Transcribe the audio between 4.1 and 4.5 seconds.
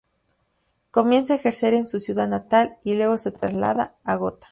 Gotha.